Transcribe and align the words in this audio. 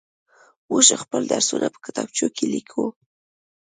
موږ 0.67 0.83
خپل 1.03 1.21
درسونه 1.33 1.67
په 1.73 1.79
کتابچو 1.85 2.27
کې 2.35 2.45
ليكو. 2.53 2.85